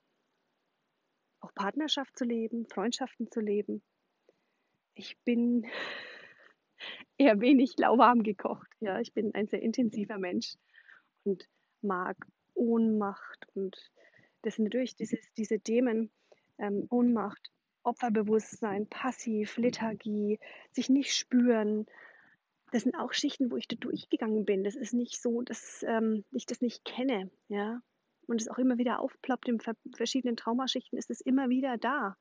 auch 1.42 1.54
Partnerschaft 1.54 2.18
zu 2.18 2.24
leben, 2.24 2.66
Freundschaften 2.68 3.30
zu 3.30 3.42
leben. 3.42 3.84
Ich 4.96 5.18
bin 5.20 5.68
eher 7.18 7.42
wenig 7.42 7.78
lauwarm 7.78 8.24
gekocht. 8.24 8.70
Ja, 8.80 9.00
ich 9.00 9.14
bin 9.14 9.34
ein 9.34 9.48
sehr 9.48 9.62
intensiver 9.62 10.18
Mensch 10.18 10.56
und 11.24 11.48
mag 11.82 12.18
Ohnmacht 12.54 13.48
und 13.54 13.92
das 14.42 14.56
sind 14.56 14.66
natürlich 14.66 14.96
dieses, 14.96 15.20
diese 15.36 15.60
Themen, 15.60 16.10
ähm, 16.58 16.88
Ohnmacht, 16.90 17.52
Opferbewusstsein, 17.84 18.88
Passiv, 18.88 19.58
Lethargie, 19.58 20.40
sich 20.72 20.90
nicht 20.90 21.14
spüren. 21.16 21.86
Das 22.72 22.84
sind 22.84 22.96
auch 22.96 23.14
Schichten, 23.14 23.52
wo 23.52 23.58
ich 23.58 23.68
da 23.68 23.76
durchgegangen 23.78 24.46
bin. 24.46 24.64
Das 24.64 24.76
ist 24.76 24.94
nicht 24.94 25.22
so, 25.22 25.42
dass 25.42 25.84
ähm, 25.88 26.26
ich 26.32 26.46
das 26.46 26.62
nicht 26.62 26.86
kenne, 26.86 27.30
ja. 27.48 27.82
Und 28.28 28.42
es 28.42 28.50
auch 28.50 28.58
immer 28.58 28.78
wieder 28.78 29.00
aufploppt 29.00 29.48
in 29.48 29.60
verschiedenen 29.96 30.36
Traumaschichten, 30.36 30.98
ist 30.98 31.10
es 31.10 31.22
immer 31.22 31.48
wieder 31.50 31.78
da, 31.78 32.18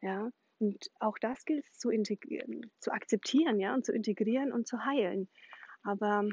ja. 0.00 0.30
Und 0.62 0.92
auch 1.00 1.18
das 1.18 1.44
gilt 1.44 1.64
es 1.66 1.76
zu, 1.76 1.90
zu 2.78 2.92
akzeptieren, 2.92 3.58
ja, 3.58 3.74
und 3.74 3.84
zu 3.84 3.92
integrieren 3.92 4.52
und 4.52 4.68
zu 4.68 4.84
heilen. 4.84 5.28
Aber 5.82 6.24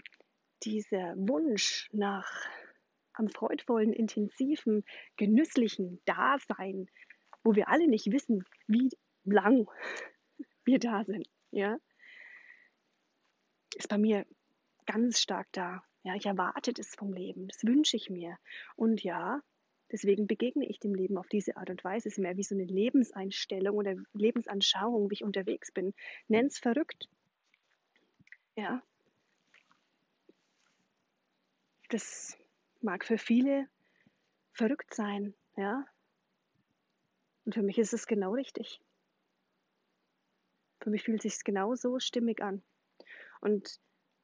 dieser 0.62 1.16
Wunsch 1.18 1.90
nach 1.94 2.32
am 3.14 3.28
freudvollen, 3.28 3.92
intensiven, 3.92 4.86
genüsslichen 5.18 6.00
Dasein, 6.06 6.92
wo 7.44 7.56
wir 7.56 7.70
alle 7.70 7.88
nicht 7.88 8.12
wissen, 8.12 8.46
wie 8.68 8.92
lang 9.24 9.68
wir 10.64 10.78
da 10.78 11.04
sind, 11.06 11.28
ja, 11.50 11.80
ist 13.76 13.90
bei 13.90 13.98
mir 13.98 14.28
ganz 14.86 15.22
stark 15.22 15.48
da. 15.54 15.84
Ja, 16.04 16.14
ich 16.14 16.28
erwarte 16.28 16.72
das 16.72 16.94
vom 16.94 17.14
Leben, 17.14 17.48
das 17.48 17.64
wünsche 17.64 17.98
ich 17.98 18.12
mir. 18.12 18.38
Und 18.76 19.02
ja, 19.02 19.42
Deswegen 19.92 20.28
begegne 20.28 20.68
ich 20.68 20.80
dem 20.80 20.94
Leben 20.94 21.18
auf 21.18 21.28
diese 21.28 21.58
Art 21.58 21.70
und 21.70 21.84
Weise. 21.84 22.08
Es 22.08 22.18
ist 22.18 22.22
mehr 22.22 22.38
wie 22.38 22.44
so 22.44 22.56
eine 22.56 22.66
Lebenseinstellung 22.66 23.76
oder 23.76 23.96
Lebensanschauung, 24.14 25.10
wie 25.10 25.16
ich 25.16 25.24
unterwegs 25.24 25.72
bin. 25.72 25.94
Nenn's 26.28 26.60
verrückt. 26.60 27.10
Ja. 28.56 28.84
Das 31.90 32.38
mag 32.82 33.04
für 33.04 33.18
viele 33.18 33.68
verrückt 34.54 34.94
sein, 34.94 35.34
ja. 35.58 35.86
Und 37.46 37.54
für 37.54 37.64
mich 37.64 37.80
ist 37.80 37.94
es 37.94 38.06
genau 38.06 38.34
richtig. 38.34 38.80
Für 40.82 40.92
mich 40.92 41.04
fühlt 41.04 41.26
es 41.26 41.34
sich 41.34 41.44
genauso 41.44 42.00
stimmig 42.00 42.44
an. 42.44 42.62
Und 43.42 43.80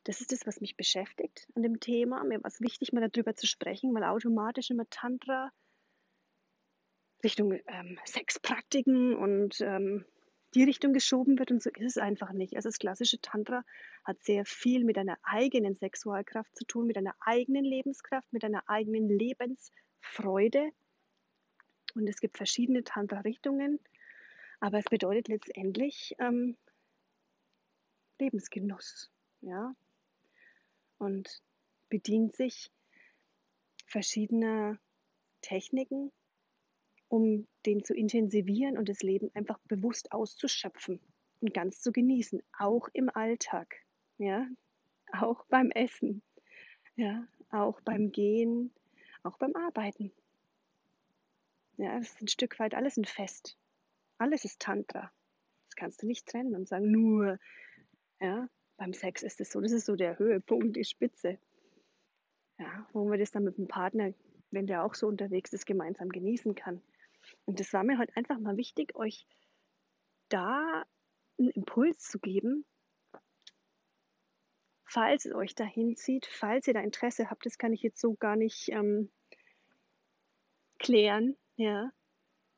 das 0.06 0.22
ist 0.22 0.32
das, 0.32 0.46
was 0.46 0.62
mich 0.62 0.78
beschäftigt 0.78 1.48
an 1.56 1.64
dem 1.64 1.80
Thema. 1.80 2.24
Mir 2.24 2.42
war 2.42 2.48
es 2.48 2.62
wichtig, 2.62 2.94
mal 2.94 3.08
darüber 3.10 3.36
zu 3.36 3.48
sprechen, 3.48 3.94
weil 3.94 4.04
automatisch 4.04 4.70
immer 4.70 4.90
Tantra 4.90 5.52
Richtung 7.24 7.60
ähm, 7.68 8.00
Sexpraktiken 8.06 9.16
und 9.16 9.60
ähm, 9.62 10.06
die 10.54 10.64
Richtung 10.64 10.94
geschoben 10.94 11.40
wird 11.40 11.52
und 11.52 11.62
so 11.62 11.72
ist 11.72 11.98
es 11.98 11.98
einfach 11.98 12.32
nicht. 12.32 12.56
Also 12.56 12.70
das 12.70 12.78
klassische 12.78 13.20
Tantra 13.20 13.64
hat 14.04 14.22
sehr 14.24 14.46
viel 14.46 14.86
mit 14.86 14.98
einer 14.98 15.18
eigenen 15.24 15.76
Sexualkraft 15.76 16.56
zu 16.56 16.66
tun, 16.66 16.86
mit 16.86 16.98
einer 16.98 17.16
eigenen 17.20 17.66
Lebenskraft, 17.66 18.32
mit 18.32 18.44
einer 18.44 18.64
eigenen 18.68 19.10
Lebensfreude. 19.10 20.70
Und 21.96 22.08
es 22.08 22.20
gibt 22.20 22.38
verschiedene 22.38 22.84
Tantra-Richtungen, 22.84 23.80
aber 24.60 24.78
es 24.78 24.86
bedeutet 24.86 25.28
letztendlich 25.30 26.16
ähm, 26.20 26.56
Lebensgenuss. 28.20 29.10
Ja? 29.42 29.74
Und 30.98 31.42
bedient 31.90 32.36
sich 32.36 32.72
verschiedener 33.86 34.80
Techniken, 35.42 36.12
um 37.08 37.48
den 37.66 37.84
zu 37.84 37.94
intensivieren 37.94 38.78
und 38.78 38.90
das 38.90 39.02
Leben 39.02 39.30
einfach 39.34 39.60
bewusst 39.68 40.12
auszuschöpfen 40.12 41.00
und 41.42 41.54
ganz 41.54 41.82
zu 41.82 41.92
genießen, 41.92 42.42
auch 42.58 42.90
im 42.94 43.10
Alltag, 43.10 43.84
ja, 44.18 44.48
auch 45.14 45.46
beim 45.46 45.72
Essen, 45.72 46.22
ja, 46.96 47.28
auch 47.52 47.80
beim 47.82 48.12
Gehen, 48.12 48.74
auch 49.24 49.38
beim 49.38 49.56
Arbeiten. 49.56 50.12
Ja, 51.78 51.98
es 52.00 52.10
ist 52.10 52.22
ein 52.22 52.28
Stück 52.28 52.60
weit 52.60 52.74
alles 52.74 52.98
ein 52.98 53.06
Fest. 53.06 53.58
Alles 54.18 54.46
ist 54.46 54.62
Tantra. 54.62 55.12
Das 55.68 55.76
kannst 55.76 56.02
du 56.02 56.08
nicht 56.08 56.26
trennen 56.28 56.56
und 56.56 56.68
sagen, 56.68 56.90
nur, 56.90 57.38
ja, 58.20 58.48
beim 58.78 58.94
Sex 58.94 59.24
ist 59.24 59.42
es 59.42 59.52
so, 59.52 59.62
das 59.62 59.72
ist 59.72 59.86
so 59.86 59.96
der 59.96 60.20
Höhepunkt, 60.20 60.76
die 60.76 60.84
Spitze. 60.84 61.40
Ja, 62.58 62.88
wo 62.94 63.08
man 63.08 63.20
das 63.20 63.32
dann 63.32 63.44
mit 63.44 63.58
dem 63.58 63.68
Partner, 63.68 64.14
wenn 64.52 64.68
der 64.68 64.84
auch 64.84 64.96
so 64.96 65.08
unterwegs 65.08 65.52
ist, 65.54 65.66
gemeinsam 65.66 66.10
genießen 66.10 66.56
kann. 66.56 66.82
Und 67.46 67.60
das 67.60 67.74
war 67.74 67.84
mir 67.84 67.98
heute 67.98 68.16
einfach 68.16 68.40
mal 68.40 68.58
wichtig, 68.58 68.96
euch 68.96 69.26
da 70.30 70.86
einen 71.38 71.50
Impuls 71.50 72.00
zu 72.00 72.20
geben, 72.20 72.66
falls 74.86 75.26
es 75.26 75.34
euch 75.34 75.56
dahin 75.56 75.96
zieht, 75.98 76.26
falls 76.26 76.68
ihr 76.68 76.74
da 76.74 76.80
Interesse 76.80 77.30
habt, 77.30 77.46
das 77.46 77.58
kann 77.58 77.74
ich 77.74 77.82
jetzt 77.82 78.00
so 78.00 78.16
gar 78.16 78.38
nicht 78.38 78.70
ähm, 78.70 79.12
klären. 80.80 81.36
Ja, 81.58 81.92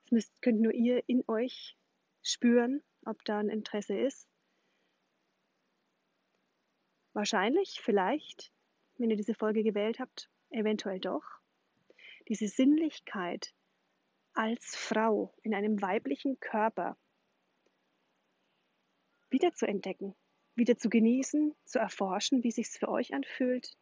das 0.03 0.12
müsst, 0.12 0.41
könnt 0.41 0.62
nur 0.62 0.74
ihr 0.74 1.03
in 1.07 1.24
euch 1.27 1.75
spüren, 2.21 2.83
ob 3.05 3.24
da 3.25 3.39
ein 3.39 3.50
Interesse 3.50 3.97
ist. 3.97 4.27
Wahrscheinlich, 7.17 7.81
vielleicht, 7.81 8.51
wenn 9.00 9.09
ihr 9.09 9.15
diese 9.15 9.33
Folge 9.33 9.63
gewählt 9.63 9.97
habt, 9.97 10.29
eventuell 10.51 11.00
doch. 11.00 11.24
Diese 12.27 12.47
Sinnlichkeit 12.47 13.55
als 14.33 14.75
Frau 14.75 15.33
in 15.41 15.55
einem 15.55 15.81
weiblichen 15.81 16.39
Körper 16.39 16.95
wieder 19.31 19.51
zu 19.55 19.65
entdecken, 19.65 20.13
wieder 20.53 20.77
zu 20.77 20.91
genießen, 20.91 21.55
zu 21.65 21.79
erforschen, 21.79 22.43
wie 22.43 22.51
sich 22.51 22.67
für 22.67 22.88
euch 22.88 23.15
anfühlt, 23.15 23.75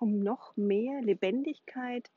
um 0.00 0.18
noch 0.18 0.56
mehr 0.56 1.00
Lebendigkeit 1.02 2.10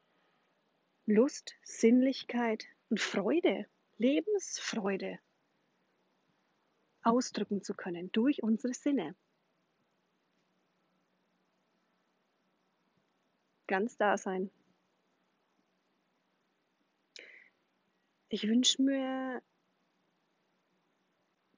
Lust, 1.05 1.53
Sinnlichkeit 1.61 2.65
und 2.89 2.99
Freude, 2.99 3.67
Lebensfreude 3.99 5.19
ausdrücken 7.05 7.61
zu 7.61 7.73
können 7.73 8.11
durch 8.11 8.43
unsere 8.43 8.73
Sinne. 8.73 9.15
Ganz 13.67 13.97
da 13.97 14.17
sein. 14.17 14.51
Ich 18.29 18.47
wünsche 18.47 18.81
mir, 18.81 19.41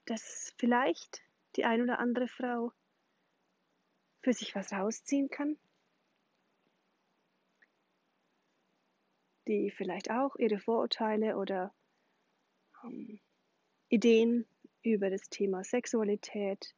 dass 0.06 0.54
vielleicht 0.58 1.22
die 1.56 1.66
ein 1.66 1.82
oder 1.82 2.00
andere 2.00 2.28
Frau 2.28 2.72
für 4.22 4.34
sich 4.34 4.56
was 4.56 4.72
rausziehen 4.72 5.30
kann, 5.30 5.58
die 9.48 9.72
vielleicht 9.72 10.12
auch 10.12 10.36
ihre 10.36 10.60
Vorurteile 10.60 11.38
oder 11.38 11.74
ähm, 12.84 13.20
Ideen 13.90 14.46
über 14.84 15.10
das 15.10 15.30
Thema 15.30 15.64
Sexualität 15.64 16.76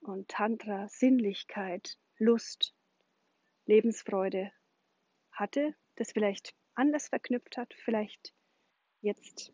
und 0.00 0.28
Tantra, 0.28 0.88
Sinnlichkeit, 0.88 1.98
Lust, 2.18 2.74
Lebensfreude 3.66 4.52
hatte, 5.30 5.74
das 5.96 6.12
vielleicht 6.12 6.54
anders 6.74 7.08
verknüpft 7.08 7.56
hat, 7.56 7.74
vielleicht 7.84 8.34
jetzt 9.00 9.52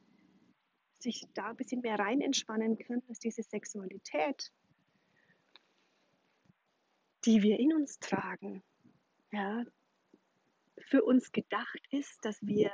sich 0.99 1.27
da 1.35 1.51
ein 1.51 1.57
bisschen 1.57 1.81
mehr 1.81 1.99
rein 1.99 2.21
entspannen 2.21 2.79
kann, 2.79 3.03
dass 3.07 3.19
diese 3.19 3.43
Sexualität, 3.43 4.53
die 7.25 7.43
wir 7.43 7.59
in 7.59 7.73
uns 7.73 7.99
tragen, 8.01 8.63
ja, 9.31 9.65
für 10.81 11.05
uns 11.05 11.33
gedacht 11.33 11.81
ist, 11.91 12.25
dass 12.25 12.41
wir 12.41 12.73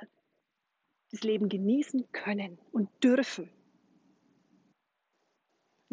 das 1.11 1.23
Leben 1.23 1.49
genießen 1.49 2.11
können 2.13 2.59
und 2.73 2.89
dürfen. 3.03 3.51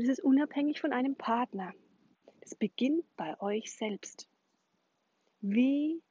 Das 0.01 0.09
ist 0.09 0.23
unabhängig 0.23 0.81
von 0.81 0.93
einem 0.93 1.15
Partner. 1.15 1.75
Es 2.39 2.55
beginnt 2.55 3.05
bei 3.17 3.39
euch 3.39 3.71
selbst. 3.71 4.27
Wie 5.41 6.01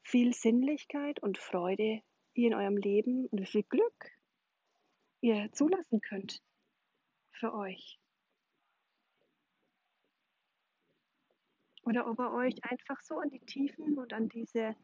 viel 0.00 0.32
Sinnlichkeit 0.32 1.22
und 1.22 1.36
Freude 1.36 2.00
ihr 2.32 2.46
in 2.46 2.54
eurem 2.54 2.78
Leben 2.78 3.26
und 3.26 3.40
wie 3.40 3.46
viel 3.46 3.62
Glück 3.64 4.10
ihr 5.20 5.52
zulassen 5.52 6.00
könnt 6.00 6.40
für 7.32 7.52
euch. 7.52 8.00
Oder 11.82 12.06
ob 12.06 12.20
ihr 12.20 12.32
euch 12.32 12.64
einfach 12.64 13.02
so 13.02 13.18
an 13.18 13.28
die 13.28 13.40
Tiefen 13.40 13.98
und 13.98 14.14
an 14.14 14.30
diese 14.30 14.74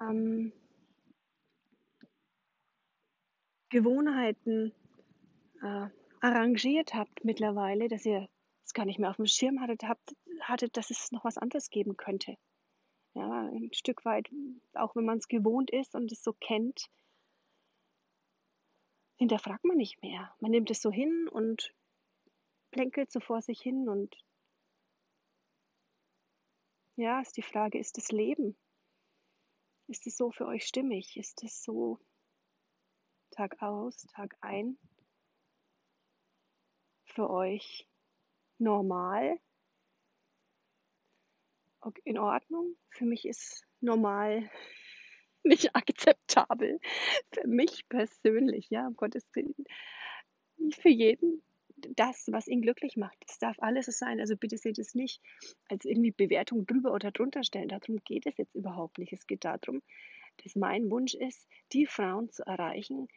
ähm, 0.00 0.54
Gewohnheiten 3.68 4.72
äh, 5.62 5.90
arrangiert 6.24 6.94
habt 6.94 7.22
mittlerweile, 7.22 7.86
dass 7.88 8.06
ihr 8.06 8.28
es 8.64 8.72
gar 8.72 8.86
nicht 8.86 8.98
mehr 8.98 9.10
auf 9.10 9.16
dem 9.16 9.26
Schirm 9.26 9.60
hattet, 9.60 9.84
habt, 9.84 10.16
hattet, 10.40 10.76
dass 10.78 10.88
es 10.90 11.12
noch 11.12 11.24
was 11.24 11.36
anderes 11.36 11.68
geben 11.68 11.98
könnte. 11.98 12.38
Ja, 13.12 13.42
ein 13.48 13.70
Stück 13.74 14.06
weit, 14.06 14.30
auch 14.72 14.96
wenn 14.96 15.04
man 15.04 15.18
es 15.18 15.28
gewohnt 15.28 15.70
ist 15.70 15.94
und 15.94 16.10
es 16.10 16.22
so 16.22 16.32
kennt, 16.32 16.90
hinterfragt 19.16 19.64
man 19.64 19.76
nicht 19.76 20.00
mehr. 20.00 20.34
Man 20.40 20.50
nimmt 20.50 20.70
es 20.70 20.80
so 20.80 20.90
hin 20.90 21.28
und 21.28 21.74
plänkelt 22.70 23.12
so 23.12 23.20
vor 23.20 23.42
sich 23.42 23.60
hin 23.60 23.88
und 23.88 24.16
ja, 26.96 27.20
ist 27.20 27.36
die 27.36 27.42
Frage, 27.42 27.78
ist 27.78 27.98
das 27.98 28.10
Leben? 28.10 28.56
Ist 29.88 30.06
es 30.06 30.16
so 30.16 30.30
für 30.30 30.46
euch 30.46 30.64
stimmig? 30.64 31.18
Ist 31.18 31.44
es 31.44 31.62
so 31.62 31.98
Tag 33.30 33.60
aus, 33.60 34.06
Tag 34.06 34.36
ein 34.40 34.78
für 37.14 37.30
euch 37.30 37.86
normal? 38.58 39.38
In 42.04 42.18
Ordnung? 42.18 42.76
Für 42.90 43.04
mich 43.04 43.26
ist 43.26 43.64
normal 43.80 44.50
nicht 45.44 45.74
akzeptabel. 45.76 46.80
Für 47.32 47.46
mich 47.46 47.86
persönlich, 47.88 48.70
ja, 48.70 48.86
um 48.86 48.96
Gottes 48.96 49.28
Willen. 49.34 49.54
Für 50.80 50.88
jeden 50.88 51.42
das, 51.76 52.28
was 52.30 52.48
ihn 52.48 52.62
glücklich 52.62 52.96
macht. 52.96 53.18
Es 53.28 53.38
darf 53.38 53.56
alles 53.58 53.86
sein. 53.86 54.20
Also 54.20 54.36
bitte 54.36 54.56
seht 54.56 54.78
es 54.78 54.94
nicht 54.94 55.20
als 55.68 55.84
irgendwie 55.84 56.12
Bewertung 56.12 56.66
drüber 56.66 56.92
oder 56.92 57.10
drunter 57.10 57.44
stellen. 57.44 57.68
Darum 57.68 57.98
geht 58.04 58.26
es 58.26 58.36
jetzt 58.38 58.54
überhaupt 58.54 58.98
nicht. 58.98 59.12
Es 59.12 59.26
geht 59.26 59.44
darum, 59.44 59.82
dass 60.42 60.56
mein 60.56 60.90
Wunsch 60.90 61.14
ist, 61.14 61.46
die 61.72 61.86
Frauen 61.86 62.30
zu 62.30 62.46
erreichen, 62.46 63.08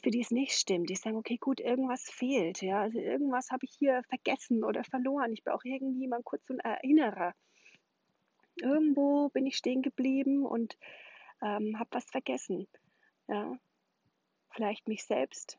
für 0.00 0.10
die 0.10 0.20
es 0.20 0.30
nicht 0.30 0.52
stimmt. 0.52 0.88
Die 0.90 0.96
sagen, 0.96 1.16
okay, 1.16 1.36
gut, 1.36 1.60
irgendwas 1.60 2.02
fehlt. 2.02 2.62
Ja, 2.62 2.82
also 2.82 2.98
irgendwas 2.98 3.50
habe 3.50 3.64
ich 3.64 3.74
hier 3.78 4.02
vergessen 4.08 4.64
oder 4.64 4.84
verloren. 4.84 5.32
Ich 5.32 5.44
brauche 5.44 5.68
irgendwie 5.68 6.08
mal 6.08 6.22
kurz 6.22 6.46
so 6.46 6.54
ein 6.54 6.60
Erinnerer. 6.60 7.34
Irgendwo 8.56 9.28
bin 9.30 9.46
ich 9.46 9.56
stehen 9.56 9.82
geblieben 9.82 10.44
und 10.44 10.76
ähm, 11.42 11.78
habe 11.78 11.90
was 11.92 12.04
vergessen. 12.04 12.66
Ja, 13.28 13.58
vielleicht 14.50 14.88
mich 14.88 15.04
selbst, 15.04 15.58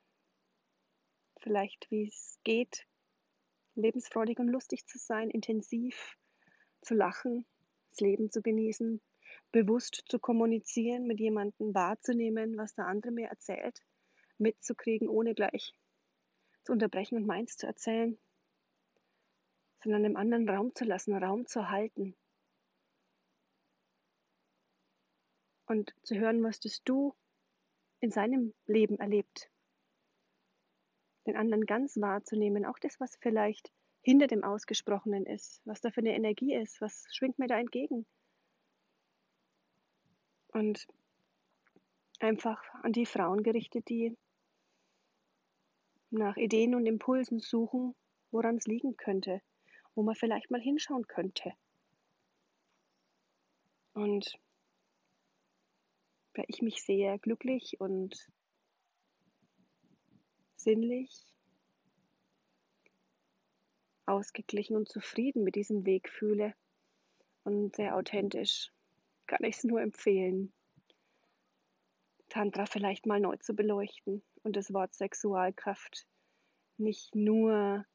vielleicht 1.40 1.90
wie 1.92 2.08
es 2.08 2.40
geht, 2.44 2.86
lebensfreudig 3.76 4.40
und 4.40 4.48
lustig 4.48 4.86
zu 4.86 4.98
sein, 4.98 5.30
intensiv 5.30 6.18
zu 6.82 6.94
lachen, 6.94 7.46
das 7.90 8.02
Leben 8.02 8.30
zu 8.30 8.42
genießen, 8.42 9.02
bewusst 9.52 10.04
zu 10.08 10.20
kommunizieren, 10.20 11.08
mit 11.08 11.20
jemandem 11.20 11.74
wahrzunehmen, 11.74 12.58
was 12.58 12.76
der 12.76 12.88
andere 12.88 13.12
mir 13.12 13.28
erzählt, 13.28 13.80
mitzukriegen, 14.38 15.10
ohne 15.10 15.34
gleich 15.34 15.74
zu 16.64 16.72
unterbrechen 16.72 17.18
und 17.18 17.26
meins 17.26 17.58
zu 17.58 17.68
erzählen, 17.68 18.18
sondern 19.84 20.04
dem 20.04 20.18
anderen 20.18 20.48
Raum 20.48 20.74
zu 20.76 20.86
lassen, 20.86 21.16
Raum 21.16 21.46
zu 21.46 21.70
halten. 21.70 22.16
Und 25.66 25.94
zu 26.04 26.16
hören, 26.16 26.44
was 26.44 26.60
das 26.60 26.84
du 26.84 27.16
in 28.00 28.12
seinem 28.12 28.54
Leben 28.66 29.00
erlebt 29.00 29.50
den 31.26 31.38
anderen 31.38 31.66
ganz 31.66 31.98
wahrzunehmen, 31.98 32.66
auch 32.66 32.80
das, 32.80 33.00
was 33.00 33.16
vielleicht 33.22 33.72
hinter 34.02 34.28
dem 34.28 34.44
Ausgesprochenen 34.44 35.26
ist, 35.26 35.62
was 35.66 35.82
da 35.82 35.92
für 35.92 36.02
eine 36.02 36.16
Energie 36.16 36.54
ist, 36.54 36.82
was 36.82 37.06
schwingt 37.12 37.40
mir 37.40 37.48
da 37.48 37.58
entgegen. 37.58 38.06
Und 40.50 40.88
einfach 42.24 42.62
an 42.82 42.94
die 42.94 43.06
Frauen 43.06 43.44
gerichtet, 43.44 43.90
die 43.90 44.18
nach 46.10 46.38
Ideen 46.38 46.74
und 46.74 46.86
Impulsen 46.86 47.40
suchen, 47.40 47.96
woran 48.32 48.58
es 48.58 48.66
liegen 48.66 48.98
könnte, 48.98 49.42
wo 49.94 50.04
man 50.04 50.16
vielleicht 50.16 50.50
mal 50.50 50.62
hinschauen 50.62 51.08
könnte. 51.08 51.54
Und 53.94 54.40
ich 56.48 56.62
mich 56.62 56.84
sehr 56.84 57.20
glücklich 57.20 57.80
und 57.80 58.32
sinnlich, 60.56 61.26
ausgeglichen 64.06 64.76
und 64.76 64.90
zufrieden 64.90 65.44
mit 65.44 65.56
diesem 65.56 65.86
Weg 65.86 66.10
fühle 66.10 66.56
und 67.44 67.76
sehr 67.76 67.96
authentisch, 67.96 68.72
kann 69.28 69.44
ich 69.44 69.58
es 69.58 69.64
nur 69.64 69.82
empfehlen, 69.82 70.54
Tantra 72.34 72.66
vielleicht 72.66 73.06
mal 73.06 73.20
neu 73.20 73.38
zu 73.38 73.54
beleuchten 73.54 74.24
und 74.42 74.56
das 74.56 74.74
Wort 74.74 74.96
Sexualkraft 74.96 76.08
nicht 76.78 77.14
nur 77.14 77.86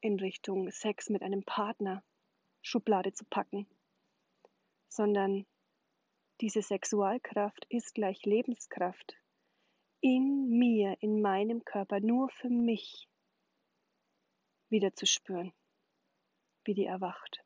in 0.00 0.20
Richtung 0.20 0.70
Sex 0.70 1.10
mit 1.10 1.24
einem 1.24 1.42
Partner 1.42 2.04
Schublade 2.62 3.12
zu 3.12 3.24
packen, 3.24 3.66
sondern 4.86 5.44
diese 6.40 6.62
Sexualkraft 6.62 7.66
ist 7.68 7.92
gleich 7.92 8.24
Lebenskraft 8.24 9.16
in 10.00 10.48
mir, 10.48 10.96
in 11.00 11.20
meinem 11.20 11.64
Körper, 11.64 11.98
nur 11.98 12.28
für 12.28 12.48
mich 12.48 13.08
wieder 14.68 14.94
zu 14.94 15.04
spüren, 15.04 15.52
wie 16.62 16.74
die 16.74 16.86
erwacht. 16.86 17.44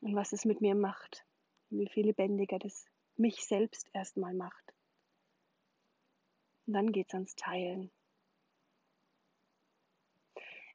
Und 0.00 0.14
was 0.14 0.32
es 0.32 0.46
mit 0.46 0.62
mir 0.62 0.74
macht, 0.74 1.26
wie 1.68 1.90
viel 1.90 2.06
lebendiger 2.06 2.58
das 2.58 2.86
mich 3.18 3.44
selbst 3.44 3.88
erstmal 3.92 4.34
macht. 4.34 4.72
Und 6.66 6.74
dann 6.74 6.92
geht 6.92 7.08
es 7.08 7.14
ans 7.14 7.34
Teilen. 7.36 7.90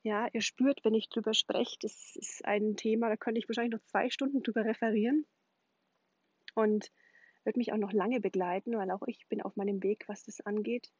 Ja, 0.03 0.27
ihr 0.33 0.41
spürt, 0.41 0.83
wenn 0.83 0.93
ich 0.95 1.09
drüber 1.09 1.33
spreche, 1.33 1.77
das 1.81 2.15
ist 2.15 2.43
ein 2.45 2.75
Thema, 2.75 3.09
da 3.09 3.17
könnte 3.17 3.39
ich 3.39 3.47
wahrscheinlich 3.47 3.73
noch 3.73 3.85
zwei 3.87 4.09
Stunden 4.09 4.41
drüber 4.43 4.65
referieren. 4.65 5.25
Und 6.55 6.91
wird 7.43 7.57
mich 7.57 7.73
auch 7.73 7.77
noch 7.77 7.93
lange 7.93 8.19
begleiten, 8.19 8.77
weil 8.77 8.91
auch 8.91 9.03
ich 9.07 9.27
bin 9.27 9.41
auf 9.41 9.55
meinem 9.55 9.81
Weg, 9.83 10.07
was 10.07 10.23
das 10.23 10.41
angeht. 10.41 10.91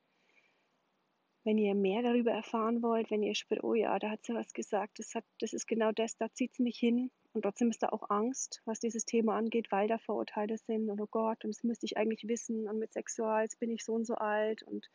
wenn 1.43 1.58
ihr 1.58 1.73
mehr 1.75 2.01
darüber 2.04 2.32
erfahren 2.32 2.82
wollt, 2.82 3.10
wenn 3.12 3.23
ihr 3.23 3.36
spürt, 3.36 3.63
oh 3.63 3.73
ja, 3.73 3.97
da 3.99 4.12
hat 4.12 4.25
sie 4.25 4.34
was 4.34 4.54
gesagt, 4.54 4.99
das, 4.99 5.15
hat, 5.15 5.25
das 5.39 5.54
ist 5.54 5.67
genau 5.67 5.91
das, 5.91 6.15
da 6.17 6.32
zieht 6.34 6.51
es 6.54 6.60
mich 6.60 6.77
hin. 6.77 7.12
Und 7.34 7.44
trotzdem 7.44 7.70
ist 7.70 7.82
da 7.82 7.89
auch 7.89 8.10
Angst, 8.10 8.62
was 8.65 8.80
dieses 8.80 9.06
Thema 9.06 9.38
angeht, 9.38 9.72
weil 9.72 9.88
da 9.88 9.98
Vorurteile 9.98 10.58
sind. 10.58 10.89
Und 10.89 11.00
oh 11.00 11.08
Gott, 11.10 11.44
und 11.46 11.56
das 11.56 11.63
müsste 11.63 11.86
ich 11.86 11.98
eigentlich 11.98 12.28
wissen. 12.28 12.67
Und 12.67 12.80
mit 12.80 12.91
Sexual, 12.91 13.44
jetzt 13.44 13.60
bin 13.60 13.72
ich 13.72 13.86
so 13.86 13.94
und 13.94 14.06
so 14.06 14.15
alt 14.15 14.63
und 14.63 14.89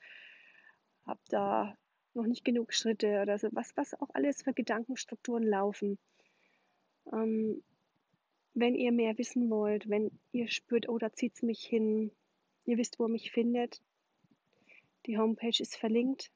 habe 1.07 1.20
da 1.29 1.77
noch 2.12 2.27
nicht 2.27 2.44
genug 2.44 2.75
Schritte 2.75 3.22
oder 3.22 3.38
so. 3.38 3.49
Was, 3.53 3.77
was 3.77 3.94
auch 3.94 4.11
alles 4.12 4.42
für 4.42 4.53
Gedankenstrukturen 4.53 5.44
laufen. 5.44 5.99
Ähm, 7.12 7.62
wenn 8.55 8.75
ihr 8.75 8.92
mehr 8.92 9.16
wissen 9.18 9.49
wollt, 9.51 9.88
wenn 9.88 10.11
ihr 10.33 10.49
spürt, 10.49 10.88
oh, 10.88 10.99
da 10.99 11.12
zieht 11.12 11.35
es 11.35 11.42
mich 11.42 11.61
hin, 11.64 12.11
ihr 12.64 12.79
wisst, 12.79 12.99
wo 12.99 13.05
ihr 13.05 13.11
mich 13.11 13.31
findet. 13.31 13.81
Die 15.07 15.18
Homepage 15.18 15.59
ist 15.59 15.77
verlinkt. 15.77 16.31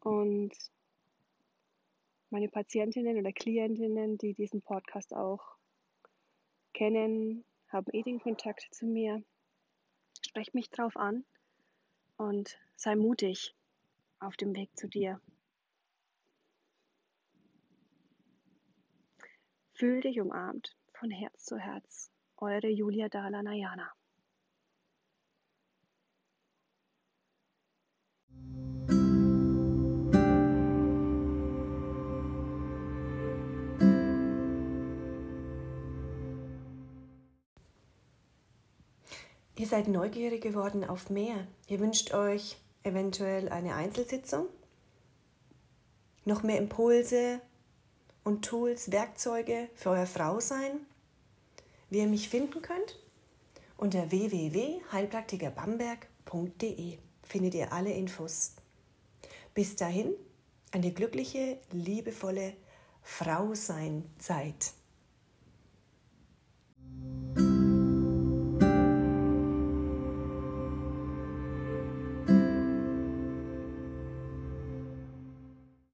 Und 0.00 0.52
meine 2.30 2.48
Patientinnen 2.48 3.18
oder 3.18 3.32
Klientinnen, 3.32 4.18
die 4.18 4.34
diesen 4.34 4.62
Podcast 4.62 5.14
auch 5.14 5.56
kennen, 6.74 7.44
haben 7.68 7.86
eh 7.92 8.02
den 8.02 8.20
Kontakt 8.20 8.68
zu 8.72 8.86
mir. 8.86 9.22
Sprecht 10.26 10.54
mich 10.54 10.70
drauf 10.70 10.96
an 10.96 11.24
und 12.16 12.58
sei 12.76 12.96
mutig 12.96 13.54
auf 14.20 14.36
dem 14.36 14.54
Weg 14.54 14.76
zu 14.76 14.88
dir. 14.88 15.20
Fühl 19.72 20.00
dich 20.00 20.20
umarmt 20.20 20.76
von 20.92 21.10
Herz 21.10 21.44
zu 21.44 21.56
Herz. 21.56 22.10
Eure 22.36 22.68
Julia 22.68 23.08
Dahlanayana. 23.08 23.92
Ihr 39.58 39.66
seid 39.66 39.88
neugierig 39.88 40.40
geworden 40.40 40.84
auf 40.84 41.10
mehr. 41.10 41.46
Ihr 41.66 41.80
wünscht 41.80 42.14
euch 42.14 42.56
eventuell 42.84 43.48
eine 43.48 43.74
Einzelsitzung, 43.74 44.46
noch 46.24 46.44
mehr 46.44 46.58
Impulse 46.58 47.40
und 48.22 48.44
Tools, 48.44 48.92
Werkzeuge 48.92 49.68
für 49.74 49.90
euer 49.90 50.06
Frausein, 50.06 50.86
wie 51.90 51.98
ihr 51.98 52.06
mich 52.06 52.28
finden 52.28 52.62
könnt. 52.62 53.00
Unter 53.76 54.12
www.heilpraktikerbamberg.de 54.12 56.98
findet 57.24 57.54
ihr 57.54 57.72
alle 57.72 57.92
Infos. 57.92 58.52
Bis 59.54 59.74
dahin 59.74 60.14
eine 60.70 60.92
glückliche, 60.92 61.58
liebevolle 61.72 62.52
Frau 63.02 63.54
sein 63.54 64.08
Zeit. 64.18 64.72